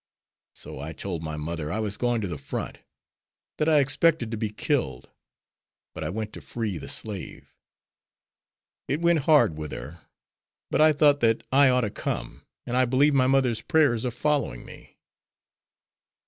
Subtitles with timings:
[0.55, 2.79] So I told my mother I was going to the front,
[3.59, 5.11] that I expected to be killed,
[5.93, 7.53] but I went to free the slave.
[8.87, 9.99] It went hard with her.
[10.71, 14.09] But I thought that I ought to come, and I believe my mother's prayers are
[14.09, 14.97] following me."